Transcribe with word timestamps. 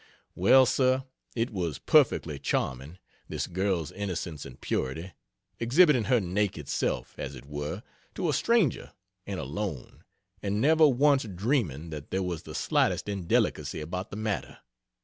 Well, 0.33 0.65
sir, 0.65 1.03
it 1.35 1.51
was 1.51 1.77
perfectly 1.77 2.39
charming, 2.39 2.97
this 3.29 3.45
girl's 3.45 3.91
innocence 3.91 4.47
and 4.47 4.59
purity 4.59 5.11
exhibiting 5.59 6.05
her 6.05 6.19
naked 6.19 6.67
self, 6.67 7.13
as 7.19 7.35
it 7.35 7.45
were, 7.45 7.83
to 8.15 8.27
a 8.27 8.33
stranger 8.33 8.93
and 9.27 9.39
alone, 9.39 10.03
and 10.41 10.59
never 10.59 10.87
once 10.87 11.25
dreaming 11.25 11.91
that 11.91 12.09
there 12.09 12.23
was 12.23 12.41
the 12.41 12.55
slightest 12.55 13.07
indelicacy 13.07 13.79
about 13.79 14.09
the 14.09 14.17
matter. 14.17 14.57